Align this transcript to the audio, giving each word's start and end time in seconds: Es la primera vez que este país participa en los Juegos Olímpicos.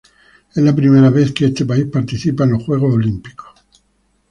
Es 0.55 0.63
la 0.63 0.75
primera 0.75 1.11
vez 1.11 1.31
que 1.31 1.45
este 1.45 1.63
país 1.63 1.85
participa 1.85 2.43
en 2.43 2.53
los 2.53 2.63
Juegos 2.63 2.95
Olímpicos. 2.95 3.49